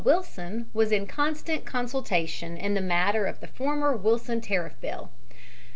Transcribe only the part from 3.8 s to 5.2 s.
Wilson tariff bill.